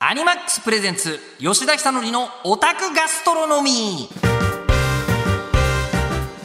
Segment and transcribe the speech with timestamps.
[0.00, 4.08] アニマックスプレゼンツ吉田久典のオタクガストロノミ。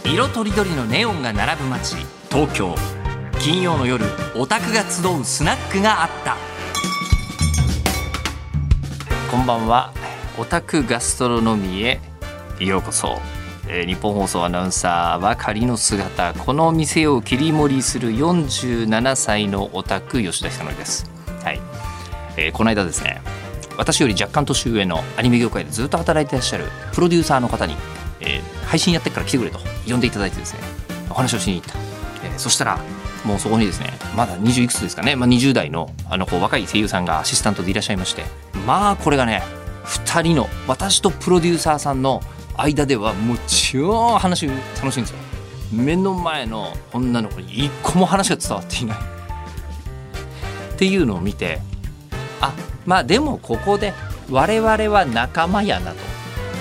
[0.05, 1.97] ー色とりどりのネオンが並ぶ街
[2.31, 2.73] 東京。
[3.39, 4.05] 金曜の夜
[4.35, 6.35] オタクが集うスナックがあった。
[9.29, 9.93] こんばんは
[10.39, 11.99] オタクガストロノミー
[12.59, 12.65] へ。
[12.65, 13.19] ようこそ、
[13.67, 16.33] えー日本放送アナウンサーは仮の姿。
[16.33, 21.07] この店を切り盛りする47歳のオタク吉田久典です。
[21.43, 21.61] はい、
[22.37, 23.21] えーこの間ですね
[23.77, 27.75] 私より若干年上のアニメ業界でずっと働いていらっしゃるプロデューサーの方に、
[28.19, 30.61] えー配信やってから来てくれと呼んでいただいてですね。
[31.11, 31.77] お話をしに行った、
[32.25, 32.79] えーそしたら
[33.23, 38.23] もうそこにですねまだ20いくつですかね、まあ、20代のあのこう若い声優さんがアシスタントでいらっしゃいまして。
[38.65, 39.43] まあこれがね
[39.85, 42.21] 2人の私とプロデューサーさんの
[42.57, 45.17] 間ではもう超話楽しいんですよ。
[45.71, 48.97] 目の前の女の子に一個も話が伝わっていない。
[50.73, 51.61] っていうのを見て
[52.85, 53.93] まあでもここで
[54.29, 55.97] 我々は仲間やなと。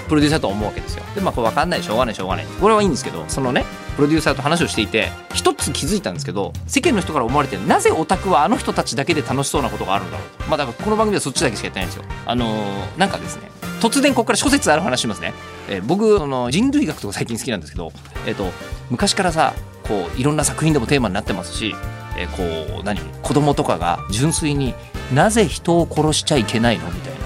[0.09, 1.05] プロデューサーと思うわけですよ。
[1.15, 2.47] でまあこれ分かんないしょうがないしょうがない。
[2.61, 3.65] これはいいんですけどそのね
[3.97, 12.05] プロデューサーと話をしていて一つ気づいたんですけど世間の人から思われてなぜオタクはあの人たちだけで楽しそうなことがあるんだろうまあだからこの番組はそっちだけしかやってないんですよ。
[12.27, 15.33] あのーなんかですね突然ここから諸説ある話しますね、
[15.69, 17.93] えー僕その人類学とか最近好きなんですけど、
[18.27, 18.51] えー、と
[18.91, 19.55] 昔からさ
[19.89, 21.75] こういろんな作品でもテーマになってますし、
[22.17, 23.01] えーこう何？
[23.23, 24.75] 子供とかが純粋に
[25.15, 26.87] なぜ人を殺しちゃいけないの？
[26.91, 27.19] みたいな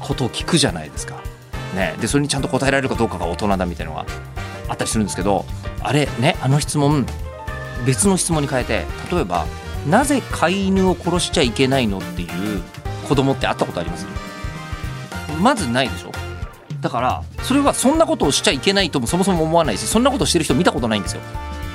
[0.00, 1.16] ことを聞くじゃないですか。
[1.74, 4.06] ね、でそれにちゃんと答えられるかどうかが大人だみたいなのが
[4.68, 5.44] あったりするんですけど
[5.82, 6.06] あれ？
[6.18, 6.36] ね？
[6.40, 7.06] あの質問
[7.86, 9.46] 別の質問に変えて例えば
[9.88, 12.62] 「なぜ飼い犬を殺しちゃいけないの?」っていう
[13.08, 14.06] 子供って会ったことあります？
[15.40, 16.12] まずないでしょ。
[16.80, 21.20] だからそれはそんなことをしちゃいけないともそもそも思わないしそんなことしてる人見たことないんですよ。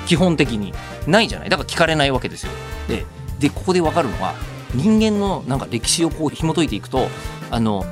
[0.06, 0.74] 基本的に。
[1.06, 1.50] ないじゃない。
[1.50, 2.52] だから聞かれないわけですよ。
[2.88, 3.06] で
[3.38, 4.34] でここで分かるのは
[4.74, 7.08] 人間のなんか歴史をこう紐解いていくと
[7.50, 7.84] あの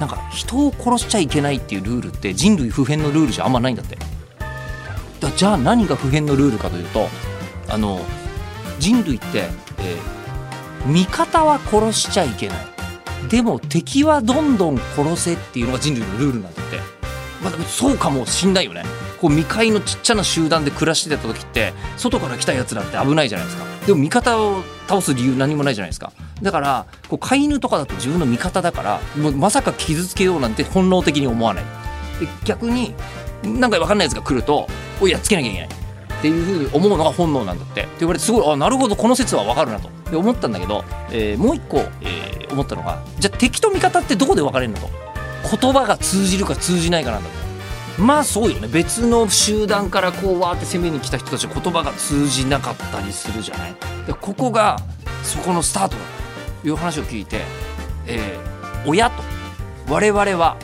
[0.00, 3.96] なんか人を殺しちゃいけないっていうルールって人類普遍のルールじゃあんまないんだって。
[5.20, 7.08] だじゃあ何が普遍のルールかというと
[7.68, 8.00] あの
[8.78, 9.48] 人類って、
[9.78, 10.14] えー
[10.86, 12.58] 味方は殺しちゃいけない。
[13.28, 16.78] でも敵はどんどん殺せっていうのが人類のルールなんだって。
[17.42, 18.84] まあでもそうかもしんないよね。
[19.20, 23.64] こう未開のちっちゃな集団で暮らしてた時って外から来たやつらって危ないじゃないですか。
[23.86, 26.12] でも味方を倒す理由何もないじゃないですか。
[26.42, 31.64] だからこう飼い犬とかだと自分の味方だからもうまさか傷つけようなんて本能的に思わない。
[32.20, 32.94] で逆に
[33.42, 34.66] なんか分かんないやつが来ると
[35.00, 35.68] おいやっつけなきゃいけない。
[35.68, 37.82] っていうふうに思うのが本能なんだって。
[37.82, 39.90] って言われてすごいあなるほどこの説は分かるなと。
[40.10, 44.88] で思ったんだけど、えーもう一個、えー思ったのがじゃあ敵と味方ってどこで分かれるのと。
[45.60, 47.36] 言葉が通じるか通じないかなんだと
[47.98, 48.68] まあそうよね。
[48.68, 53.74] 別の集団からこうわーって攻めに来た人たちは言葉が通じなかったりするじゃない。
[54.06, 54.78] でここが
[55.22, 56.00] そこのスタートだ
[56.62, 57.42] という話を聞いて、
[58.06, 59.22] えー親と。
[59.88, 60.56] 我々は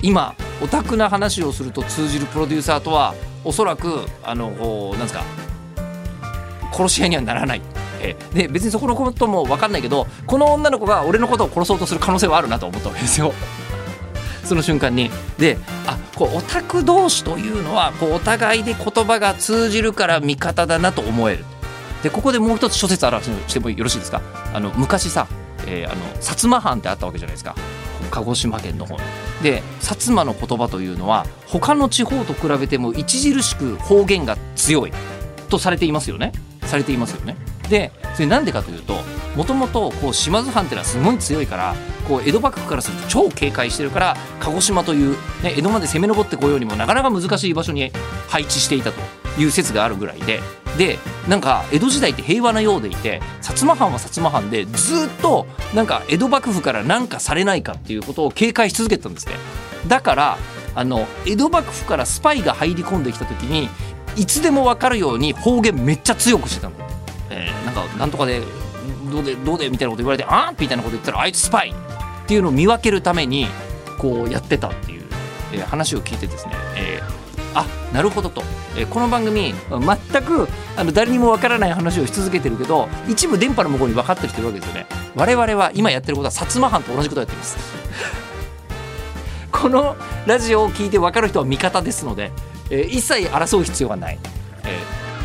[0.00, 5.24] 今オタクな話をすると通じるプロデューサーとはおそらくあのこうなんですか
[6.72, 7.62] 殺し合いにはならない。
[8.00, 13.34] えーで別にそこのことも分かんないけどこの女の子が俺のことを殺そうとする可能性はあるなと思ったわけですよ。
[14.44, 15.10] その瞬間に。
[15.36, 21.44] であこうオタク同士というのはこうお互いで言葉が通じるから味方だなと思える。
[22.02, 24.20] でここでもう一つ諸説あらしてもよろしいですか？
[24.52, 25.28] あの昔さ、
[25.66, 27.54] えーあの薩摩藩ってあったわけじゃないですか。
[28.10, 28.96] 鹿児島県の方
[29.42, 34.92] で薩摩の言葉というのは他の地方と比べても著しく方言が強い
[35.48, 36.32] とされていますよね。
[36.62, 37.36] されていますよね。
[37.68, 38.94] でそれなんでかというと
[39.36, 41.74] もともと島津藩っていうのはすごい強いから
[42.08, 45.12] こう江戸幕府からすると超警戒してるから鹿児島という、
[45.42, 47.92] ね、江戸まで攻め上ってこようにもなかなか難しい場所に
[48.28, 49.00] 配置していたと
[49.40, 50.40] いう説があるぐらいで
[50.76, 50.98] で
[51.28, 59.34] なんか江戸時代って平和なようでいて薩摩藩は薩摩藩でずっとなんか江戸幕府から何かされないかっていうことを警戒し続けてたんですね
[59.86, 60.38] だから
[60.74, 63.68] あの江戸幕府からスパイが入り込んできた時に
[64.16, 66.97] いつでも分かるように方言めっちゃ強くしてたの。
[67.98, 68.42] なんとかで
[69.10, 73.46] どうでどうでみたいなこと言われてあんみたいなこと言ったらあいつスパイっていうのを見分けるために
[73.98, 75.04] こうやってたっていう、
[75.52, 77.18] えー話を聞いてですね、えー
[77.54, 77.64] あ
[77.94, 78.42] なるほどと、
[78.76, 84.86] えーこの番組全くあの誰にもわからない話をし続けてるけど一部電波の向こうに分かってる人いるわけですよね。
[85.16, 87.56] 我々は今やってることは薩摩藩と同じことをやってます。
[89.50, 92.30] このラジオを聞いて分かる人は味方ですので、
[92.70, 94.18] えー一切争う必要はない、
[94.64, 94.78] え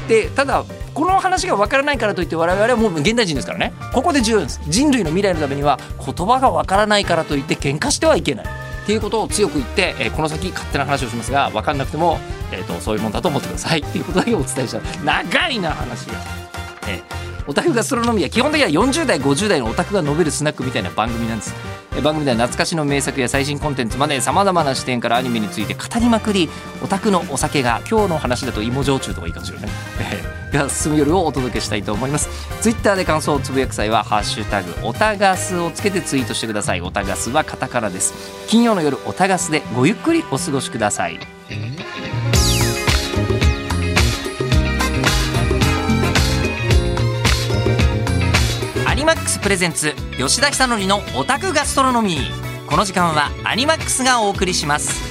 [0.08, 3.74] ーでただこの話が分からないからといって我々はもう現代人ですからね。
[3.94, 4.62] ここで重要です。
[4.68, 8.46] 人類の未来のためには言葉が分からないからといって喧嘩してはいけない。
[8.84, 12.20] っていうことを強く言って、えーこの先勝手な話をしますが分かんなくても、
[12.52, 13.80] えー、とそういうもんだと思ってください。
[13.80, 14.80] っていうことだけお伝えした。
[15.04, 16.14] 長いな話が、
[16.88, 21.54] えーオタクガストロノミーは基本的には40代50代のオタクが述べるスナックみたいな番組なんです。
[22.02, 26.50] 番組では懐かしの名作や最新コンテンツまでさまざまな視点からアニメについて語りまくり
[26.84, 29.70] オタクのお酒が今日の話だと芋焼酎とかいいかもしれない、
[30.00, 32.30] えが進む夜をお届けしたいと思います。
[32.62, 36.82] ツイッターで感想をつぶやく際は「ハッシュタグオタガス」をつけてツイートしてください。
[36.82, 38.14] オタガスはカタカナです。
[38.48, 41.20] 金曜の夜オタガスでごゆっくりお過ごしください。
[41.50, 42.03] ア
[49.04, 55.02] ニマックスプレゼンツ吉田久典のオタクガストロノミーこの時間はアニマックスがお送りします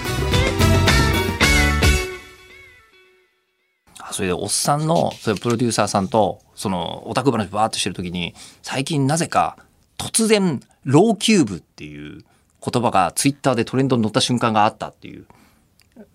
[4.01, 9.59] あそれでおっさんのそれプロデューサーさんとそのオタク話バーっとしてる時に最近なぜか
[9.99, 12.25] 突然ローキューブっていう
[12.67, 15.27] 言葉がツイッターでトレンドに乗った瞬間があったっていう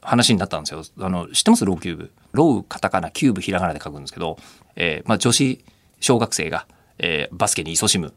[0.01, 0.81] 話になったんですよ。
[0.97, 1.63] あの知ってます？
[1.63, 2.11] ローキューブ。
[2.31, 4.39] ローカタカナキューブひらがなで書くんですけど、
[4.75, 5.63] えーまあ、女子
[5.99, 6.65] 小学生が、
[6.99, 8.13] えーバスケに勤しむ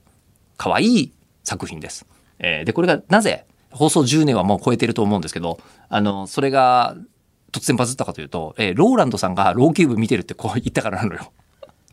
[0.57, 1.13] 可愛い
[1.45, 2.07] 作品です。
[2.39, 6.97] えーでこれがなぜ放送10年はもう超えてると思うんですけどあのそれが
[7.53, 11.33] 突然バズったかというと、えーローランドさんがローキューブ見てるってこう言ったからなのよ。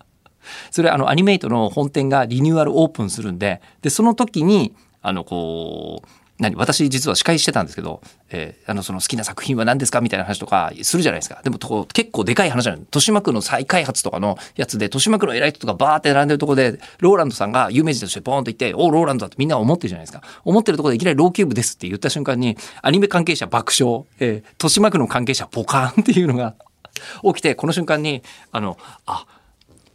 [0.72, 6.08] それあのアニメイトの本店がリニューアルオープンするんででその時にあのこう
[6.40, 11.42] 何私実は司会してたんですけど、えーあのその好きな作品は何ですかみたいな話とかするじゃないですか。
[11.44, 20.22] でもと結構でかい話じゃなの豊島区の再開発とかのやつで豊島区の偉い人とかバーって並んでるとこでローランドさんが有名人としてポーンと言って「おローランドだ」ってみんな思ってるじゃないですか。
[20.44, 26.56] 思ってるとこでいきなり「ローキューブです」って言った瞬間にアニメ関係者爆笑、えー豊島区の関係者ポカーンっていうのが
[27.24, 29.26] 起きてこの瞬間にあのあ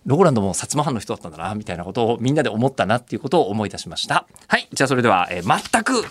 [0.04, 4.26] ローランドも薩摩藩の人だったんだなみたいなことをみんなで思ったなっていうことを思い出しました。
[4.48, 6.04] はいじゃあそれでは、えー全く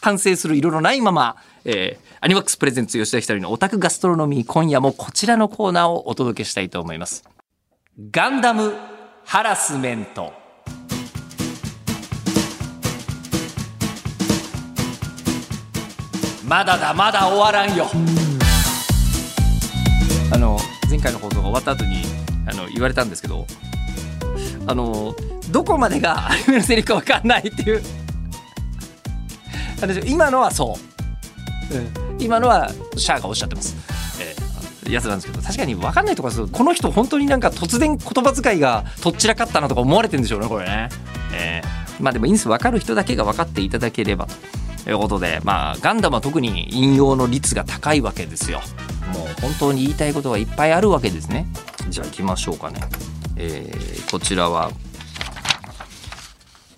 [0.00, 7.24] 反省する色のないまま、えーアニマックスプレゼンツ吉田ひとりのオタクガストロノミー今夜もこちらのコーナーをお届けしたいと思います。
[8.10, 8.74] ガンダム
[9.24, 10.32] ハラスメント。
[16.44, 17.86] まだだまだ終わらんよ。
[20.96, 22.02] 前回の放送が終わった後に
[22.46, 23.46] あの言われたんですけど
[24.66, 25.14] あの
[25.50, 27.82] どこまでが アニメのセリフか分かんないっていう。
[29.78, 30.78] 話今のはそ
[31.70, 33.76] う、うん、今のはシャアがおっしゃってます、
[34.20, 34.46] えー
[34.90, 40.88] やつなんですけど確かに分かんないところですこの人本当になんか突然言葉遣いが とっちらかったなとか思われてんでしょうねこれね、
[41.34, 44.28] えーまあでもいいんです分かる人だけが分かっていただければ。
[44.84, 48.60] ということでまあガンダムは特に引用の率が高いわけですよ。
[49.40, 51.46] 本当に言いたいことがいっぱいあるわけですね。
[51.88, 52.80] じゃあ行きましょうかね。
[53.36, 54.70] えーこちらは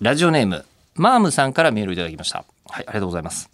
[0.01, 0.65] ラジオネーム
[0.95, 2.45] マームさんからメールいただきました。
[2.67, 3.49] はいありがとうございます。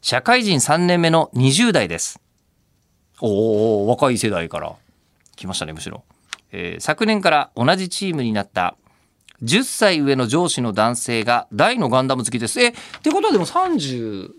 [0.00, 2.20] 社会人3年目の20代です。
[3.20, 4.74] おお若い世代から。
[5.36, 6.04] 来ましたねむしろ、
[6.52, 8.76] えー昨年から同じチームになった
[9.42, 12.60] 10歳上の上司の男性が大のガンダム好きです。
[12.60, 12.72] えっ
[13.02, 14.30] てことはでも30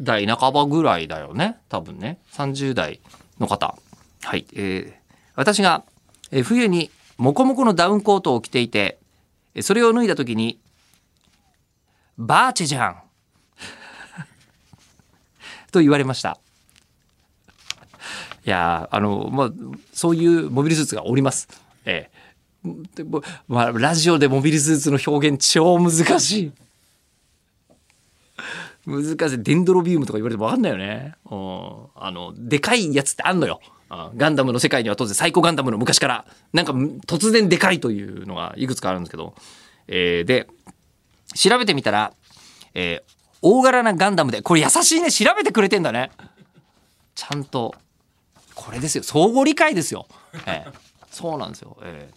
[0.00, 1.58] 代半ばぐらいだよね。
[1.68, 2.18] 多分ね。
[2.32, 3.00] 30代
[3.38, 3.76] の方。
[4.22, 4.98] はい、えー
[5.34, 5.84] 私が、
[6.32, 8.98] えー冬にモコモコのダウンコートを着ていて
[9.60, 10.58] それを脱いだ時に
[12.18, 12.96] 「バーチェじゃん」
[15.72, 16.38] と言われました。
[18.44, 19.50] いやあのまあ
[19.92, 21.48] そういうモビルスーツがおります。
[21.84, 22.18] ええ
[22.94, 25.90] でもまあ、ラジオでモビルスーツの表現超難
[26.20, 26.52] しい。
[28.88, 29.42] 難しい。
[29.42, 31.14] デンドロビウムとか言われても分かんないよね。
[31.26, 33.60] あの、でかいやつってあんのよ。
[34.16, 39.34] ガンダムの世界には当然サイコガンダムの昔から、なんか突然でかいというのがいくつかあるんですけど。
[39.86, 40.48] えーで、
[41.34, 42.12] 調べてみたら、
[42.74, 45.12] えー大柄なガンダムで、これ優しいね。
[45.12, 46.10] 調べてくれてんだね。
[47.14, 47.74] ちゃんと
[48.54, 50.06] これですよ相互理解ですよ、
[50.46, 50.72] ええ
[51.10, 52.10] そうなんですよ、え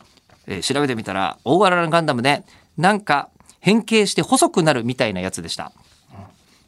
[0.47, 2.43] えええ調べてみたら大柄なガンダムで
[2.77, 3.29] なんか
[3.59, 5.71] 変形して細くなるみたいなやつでした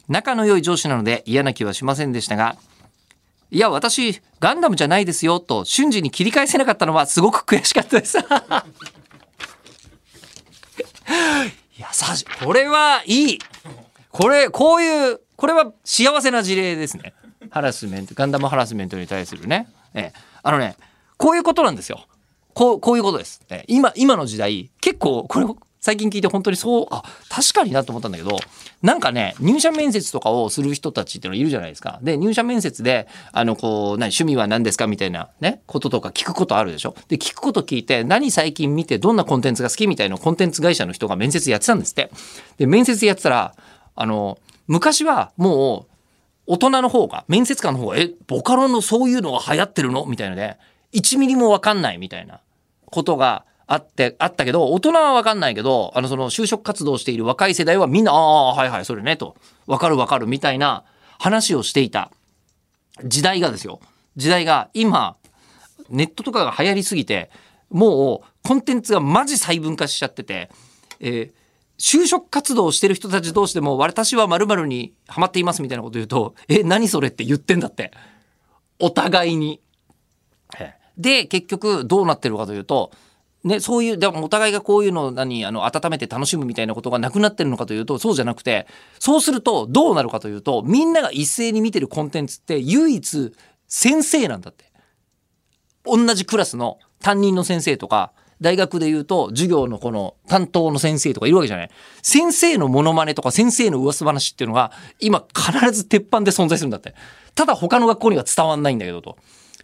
[0.08, 2.56] 仲の良い上司なので嫌な気はしませんでしたが
[3.50, 8.18] いや私ガンダムじゃないですよと瞬時に切り返せなかったのはすごく悔しかったです。
[8.18, 8.24] 優
[11.92, 13.38] しいこれはいい。
[14.10, 17.12] これこういうこれは幸せな事例ですね。
[17.50, 20.76] ハラスメントガンダムハラスメントに対するね、ええ、あのね
[21.16, 22.06] こういうことなんですよ。
[22.54, 23.64] こうこういうことです、ええ。
[23.68, 25.46] 今今の時代結構これ
[25.84, 28.38] 最近聞いて本当にそうあ確かになと思ったんだけど
[28.80, 42.10] なんかね入社面接とかをする人たちっていうのいるじゃないですかで入社面接であのこう何趣味は何ですかみたいなねこととか聞くことあるでしょで聞くこと聞いて何最近見てどんなコンテンツが好きみたいなコンテンツ会社の人が面接やってたんですって
[42.56, 43.54] で面接やってたら
[43.94, 45.86] あの昔はも
[46.48, 50.56] う大人の方が面接官の方が「えボカロのそういうのが流行ってるの?」みたいので
[50.94, 52.40] 1ミリも分かんないみたいな
[52.86, 59.36] ことがあって、あったけど、大人はわかんないけど、あの、その就職活動をしている若い世代はみんな、ああ、はいはい、それね、と。
[59.66, 60.84] わかるわかる、みたいな
[61.18, 62.10] 話をしていた
[63.04, 63.80] 時代がですよ。
[64.16, 65.16] 時代が今、
[65.88, 67.30] ネットとかが流行りすぎて、
[67.70, 70.50] もうコンテンツがマジ細分化しちゃってて、
[71.00, 71.44] えー
[71.78, 77.90] 就職活動をしてる人たち同士でも、私は〇〇にハマっていますみたいなこと言うと、え、何それって言ってんだって。
[78.78, 79.60] お互いに。
[80.96, 82.92] で、結局どうなってるかというと、
[83.44, 88.66] ね、そういう、でもお互いがこういうのを何、あの、温めて楽しむみたいなことがなくなってるのかというと、そうじゃなくて、
[88.98, 93.32] そうするとどうなるかというと、みんなが一斉に見てるコンテンツって唯一
[93.68, 94.64] 先生なんだって。
[95.84, 101.70] 同じクラスの担任の先生とか、大学で言うと授業のこの担当の先生とかいるわけじゃない。
[102.02, 106.94] 先生のモノマネとか先生の噂話っていうのが今必ず鉄板で存在するんだって。
[107.34, 109.18] ただ他の学校には伝わんないんだけどと。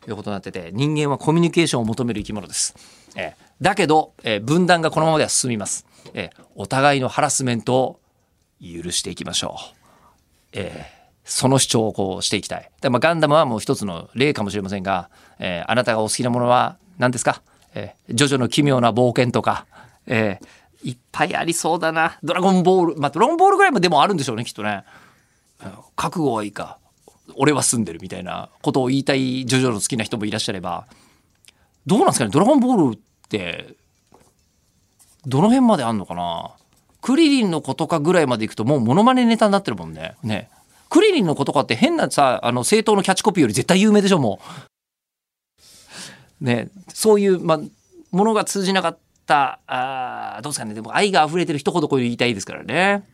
[0.09, 2.75] いうことになってて、人間はコミュニケーションを求める生き物です。
[3.17, 5.87] えーだけど、えー分断がこのままでは進みます。
[6.14, 8.00] えーお互いのハラスメントを
[8.61, 9.76] 許していきましょう。
[10.52, 12.71] えーその主張をこうしていきたい。
[12.81, 17.43] でまあ、ガンダムはもう一つの例かもしれませんが、えーあなたがお好きなものは何ですか、
[17.75, 19.67] えージョジョの奇妙な冒険とか、
[20.07, 20.47] えー
[20.83, 22.19] いっぱいありそうだな。
[22.23, 22.97] ドラゴンボール。
[22.97, 24.83] まあ、ドラゴンボールぐらいもでもあるんでしょうね、きっとね。
[25.95, 26.79] 覚悟はいいか。
[27.37, 30.87] 俺は住んでるみたいなことを言いたいジョジョの好きな人もいらっしゃれば、
[31.87, 32.99] どうなんですかね、ドラゴンボール
[33.31, 33.75] って、
[35.27, 36.51] どの辺まであんのかな？
[37.01, 40.17] クリリンのことかぐらいまでいくともうモノマネネタになってるもんね。
[40.23, 40.51] ね。
[40.89, 44.41] クリリンのことかって変なさ、あの、正当のキャッチコピーより絶対有名でしょ、も
[46.41, 46.45] う。
[46.45, 46.69] ね。
[46.89, 47.61] そういう、まあ、
[48.11, 50.75] ものが通じなかった、あーどうですかね。
[50.75, 53.09] でも愛が溢れてる人ほどこう言いたいですからね。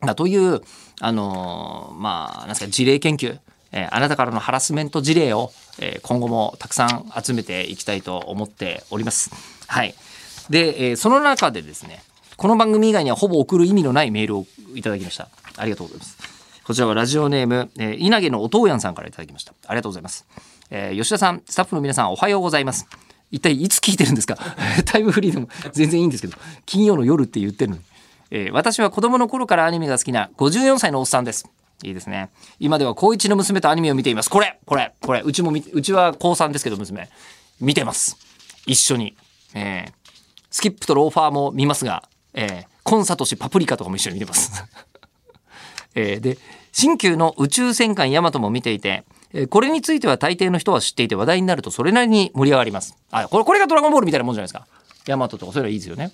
[0.00, 0.62] だという、
[1.00, 3.38] あのーまあ、なんですか、事例研究、
[3.72, 9.30] えーあなたからのハラスメント事例を、えー今後もたくさん集めていきたいと思っております。
[9.66, 9.94] はい。
[10.50, 12.02] で、えーその中でですね、
[12.36, 15.28] この番組以外にはほぼ送る意味のないメールをいただきました。
[15.56, 16.16] ありがとうございます。
[16.64, 19.52] こちらはラジオネーム、えー稲毛のおとうやんさんからいただきました。
[19.66, 20.26] ありがとうございます。
[20.70, 22.86] えー吉田さん、スタッフの皆さん、おはようございます。
[23.30, 24.36] 一体いつ聞いてるんですか？
[24.84, 26.36] タイムフリーでも全然いいんですけど、
[26.66, 27.82] 金曜の夜って言ってるのに。
[28.30, 31.46] えー私は子供の頃からアニメが好きな54歳のおっさんです。
[31.82, 32.30] いいですね。
[32.58, 34.30] 今では高一の娘とアニメを見ています。
[34.30, 37.08] これこれこれうちもみうちは高3ですけど娘。
[37.60, 38.16] 見てます。
[38.66, 39.16] 一緒に。
[39.54, 39.92] えー
[40.54, 44.64] スキップとローファーも見ますが、えーコンサトシパプリカとかも一緒に見てます。
[45.94, 46.38] えーで
[46.72, 52.96] 新旧の宇宙戦艦ヤマトも見ていて、えーこれについては大抵の人は知っていて話題になるとそれなりに盛り上がります。
[53.10, 54.66] あ、これ、これがドラゴンボールみたいなもんじゃないですか。
[55.06, 56.12] ヤマトとかそういうのはいいですよね。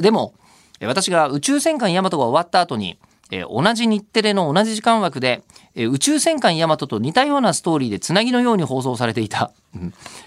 [0.00, 0.34] でも、
[0.82, 2.98] 私が宇宙戦艦ヤマトが終わった後に、
[3.30, 5.42] えー同じ日テレの同じ時間枠で、
[5.74, 9.52] えー宇宙戦艦ヤマトと似たようなストーリーでつなぎのように放送されていた、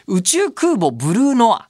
[0.07, 1.69] 宇宙空母ブルーノア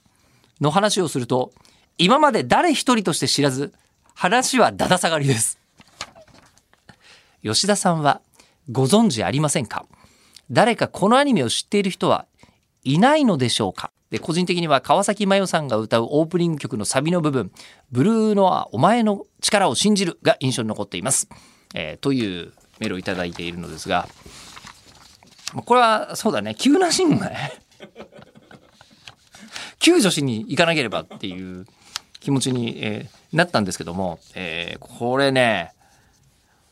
[0.60, 1.52] の話をすると、
[1.98, 3.72] 今まで誰一人として知らず、
[4.14, 5.58] 話はだだ下がりです。
[7.42, 8.20] 吉田さんは
[8.70, 9.86] ご存知ありませんか？
[10.50, 12.26] 誰かこのアニメを知っている人は
[12.84, 13.90] いないのでしょうか？
[14.12, 17.50] で個人的には川崎麻世さんが歌うオープニング曲のサビの部分
[17.90, 21.30] 「ブルーノアお前の力を信じる」が印象に残っています。
[21.74, 24.06] えーというメールをいただいているのですが
[25.64, 27.52] これはそうだね急なシーンがね
[29.78, 31.66] 救助しに行かなければっていう
[32.20, 35.72] 気持ちに、えーなったんですけども、えーこれね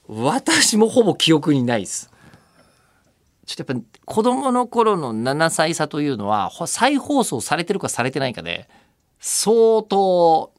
[0.06, 2.09] 私もほぼ記憶にないです。
[3.56, 8.68] ちょっとやっぱ子供の頃の7歳差というのは再放送されてるかされてないかで
[9.18, 10.52] 相当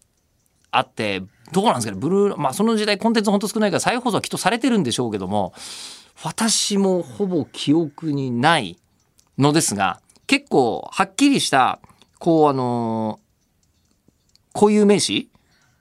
[0.72, 5.54] あってどうなんですかねブルーまあその時代コンテンツほんと少ないから再放送はきっとされてるんでしょうけども
[6.24, 8.78] 私もほぼ記憶にない
[9.38, 11.80] のですが結構はっきりした
[12.20, 13.20] こうあの
[14.54, 15.30] 固有名詞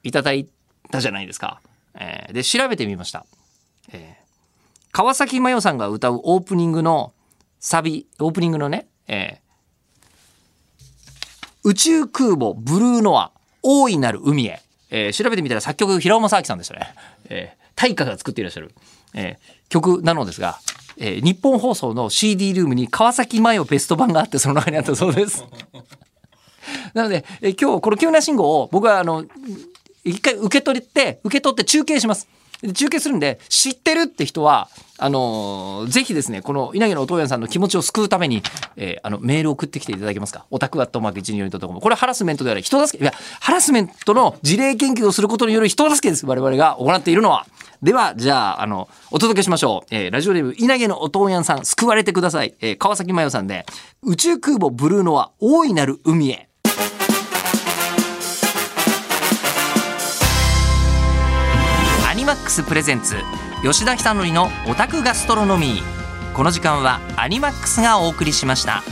[0.05, 0.49] いただい
[0.91, 1.61] たじゃないですか。
[1.95, 3.27] えーで調べてみました。
[3.93, 4.20] えー
[4.93, 7.13] 川崎麻世さんが歌うオープニングの
[7.59, 9.51] サビオープニングのね、えー
[11.63, 13.33] 宇宙空母ブルーノア
[13.63, 16.95] 大いなる海へ、えー調べてみたら作曲平尾正明さんでしたね、
[17.29, 18.75] えー大化が作っていらっしゃる、
[19.15, 20.59] えー曲なのですが、
[20.97, 25.45] えー日本放送の CD ルームに川崎麻世ベスト版があってその中にあったそうです。
[26.95, 29.27] なので、えー今日この急な信号を僕はあの
[30.03, 32.27] 一回受け取って受け取って中継します。
[32.75, 38.43] 中継するんで知ってるって人はあのーぜひですねこの稲毛のお父やんさんの気持ちを救うために、
[38.77, 40.45] えーあのメール送ってきていただけますか？
[40.51, 47.47] オタクアットマーク 124.com これハラスメントであれ人助けいやハラスメントの事例研究をすることによる人助けです我々が行っているのは。
[47.83, 53.65] ではじゃああのお届けしましょう、えーラジオネーム稲毛のお父やんさん救われてください、えー川崎麻世さんで
[54.03, 56.50] 宇宙空母ブルーノは大いなる海へ。
[62.61, 63.15] スプレゼンツ
[63.63, 66.35] 吉田久典のオタクガストロノミー。
[66.35, 68.83] この時間はアニマックスがお送りしました。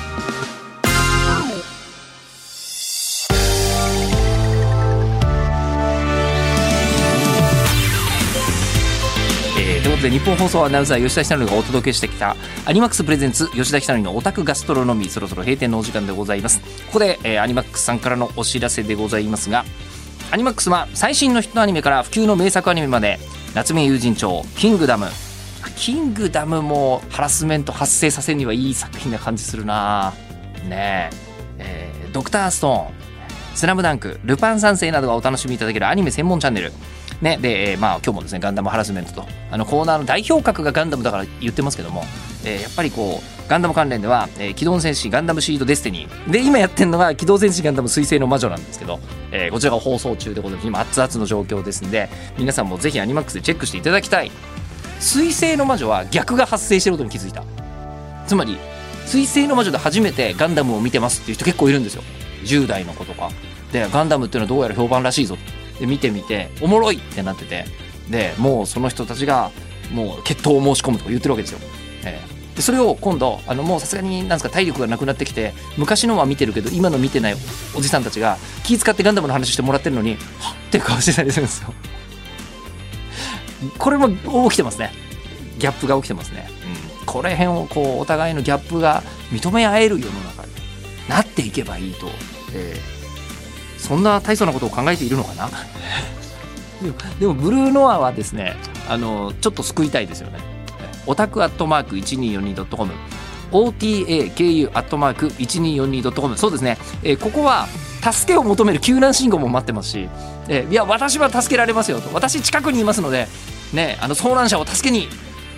[9.58, 15.10] えーということでニッポン放送アナウンサー吉田尚記がお届けしてきたアニマックスプレゼンツ吉田尚記のオタクガストロノミー。
[15.10, 16.60] そろそろ閉店のお時間でございます。
[16.87, 19.66] ここで、えーアニマックスさんからのお知らせでございますが
[20.30, 23.18] アニマックスは最新のヒットアニメから不朽の名作アニメまで
[23.54, 25.06] 夏目友人帳キングダム。
[25.76, 30.12] キングダムもハラスメント発生させるにはいい作品な感じするな。
[30.68, 31.10] ねえ。
[31.58, 32.92] えードクターストーン。
[33.54, 34.20] スラムダンク。
[34.24, 36.72] ルパン三世などがお楽しみいただけるアニメ専門チャンネル。
[37.20, 39.26] ね、で、えーまあ、今日もですねガンダムハラスメントと。
[39.50, 42.04] あのコーナーの代表格がガンダムだから言ってますけども、
[42.44, 46.30] えーやっぱりこうガンダム関連では、えー機動戦士ガンダムシードデスティニー。
[46.30, 49.00] で今やってるのが機動戦士ガンダム水星の魔女なんですけど、
[49.32, 50.66] えーこちらが放送中でございます。
[50.66, 54.30] 今熱々の状況ですんで皆さんもぜひアニマックスでチェックしていただきたい。
[55.00, 57.42] 水星の魔女は逆が発生してることに気づいた。
[58.26, 58.58] つまり
[59.06, 62.02] 水星の魔女で初めてガンダムを見てますっていう人結構いるんですよ。
[62.44, 63.30] 10代の子とか。
[63.72, 65.38] でガンダムっていうのはどうやら評判らしいぞ。
[65.80, 67.64] で見てみておもろいってなってて。
[68.10, 69.50] でもうその人たちが
[69.92, 71.58] もう決闘を申し込むとか言ってるわけですよ、
[72.04, 77.36] ええでそれを今度あのもうさすがになんですか体力がなくなってきて昔のは見てるけど今の見てない
[77.76, 81.72] おじさんたちが気遣ってガンダムの話してもらってるのにはっって顔してたりするんですよ。
[83.78, 84.92] これも起きてますね。
[85.58, 86.48] ギャップが起きてますね、
[87.00, 90.52] うん、これ辺をこうお互いのギャップが認め合える世の中に
[91.08, 92.06] なっていけばいいと、
[92.54, 92.98] えー
[93.78, 95.48] そんな大層なことを考えているのかな？
[96.82, 98.56] でもでもブルーノアはですね
[98.88, 100.38] あのちょっと救いたいですよね
[101.08, 102.92] オタクアットマーク 1242.com
[103.50, 107.66] OTAKU アットマーク 1242.com そうですね、えーここは
[108.00, 110.08] 助けを求める救難信号も待ってますし、
[110.48, 112.08] えーいや私は助けられますよと。
[112.14, 113.26] 私近くにいますので、
[113.72, 115.08] ね、あの遭難者を助けに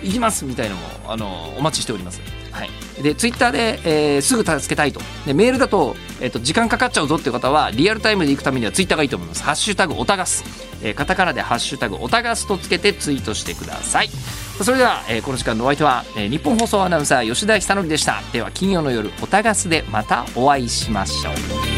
[0.01, 2.19] 行きますみたいのもあのお待ちしております。
[2.51, 2.69] はい、
[3.03, 3.79] でツイッターで、
[4.15, 4.99] えーすぐ助けたいと。
[5.27, 10.43] でメールだと,、えーと時間かかっちゃうぞっていう方はリアルタイムで行くためにはツイッターがいいと思います「ハッシュタグオタガス」
[10.81, 14.09] えーカタカナで「ハッシュタグオタガス」とつけてツイートしてください。
[14.63, 18.21] それでは、えーこの時間のお相手は、えー日本放送アナウンサー吉田久典でした。
[18.31, 21.70] では金曜の夜おたがすでまたお会いしましょう。